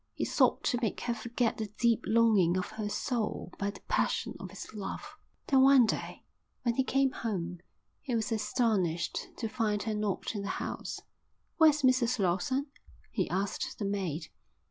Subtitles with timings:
[0.15, 4.33] He sought to make her forget the deep longing of her soul by the passion
[4.39, 5.15] of his love.
[5.45, 6.23] Then one day,
[6.63, 7.59] when he came home,
[8.01, 11.01] he was astonished to find her not in the house.
[11.57, 12.65] "Where's Mrs Lawson?"
[13.11, 14.29] he asked the maid.